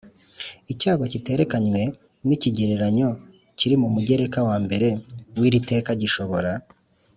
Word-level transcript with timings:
Icyago 0.71 1.03
kiterekanywe 1.13 1.81
n 2.27 2.29
ikigereranyo 2.35 3.09
kiri 3.57 3.75
mu 3.81 3.87
mugereka 3.95 4.39
wa 4.47 4.55
mbere 4.63 4.87
w 5.39 5.41
iri 5.47 5.59
teka 5.69 5.91
gishobora 6.01 6.51